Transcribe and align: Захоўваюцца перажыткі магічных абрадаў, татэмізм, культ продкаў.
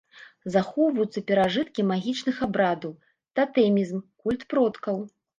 Захоўваюцца 0.53 1.19
перажыткі 1.27 1.83
магічных 1.91 2.39
абрадаў, 2.47 2.93
татэмізм, 3.41 4.01
культ 4.25 4.41
продкаў. 4.55 4.97